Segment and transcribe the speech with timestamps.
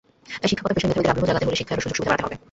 [0.41, 2.35] তাই শিক্ষকতা পেশায় মেধাবীদের আগ্রহ জাগাতে হলে শিক্ষায় আরও সুযোগ-সুবিধা বাড়াতে হবে।